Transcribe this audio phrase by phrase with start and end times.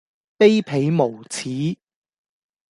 [0.39, 1.77] 卑鄙無恥